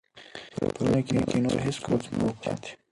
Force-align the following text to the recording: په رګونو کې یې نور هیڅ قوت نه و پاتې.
په 0.53 0.59
رګونو 0.67 0.99
کې 1.07 1.15
یې 1.31 1.37
نور 1.45 1.57
هیڅ 1.65 1.77
قوت 1.85 2.03
نه 2.17 2.23
و 2.25 2.31
پاتې. 2.41 2.71